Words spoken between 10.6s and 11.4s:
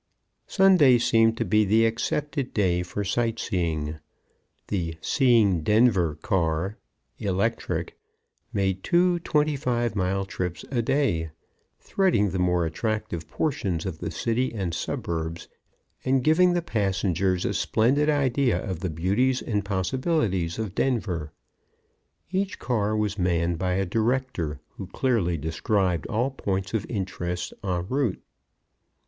a day,